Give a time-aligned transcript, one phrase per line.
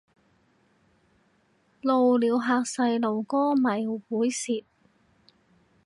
[1.81, 4.63] 露鳥嚇細路哥咪猥褻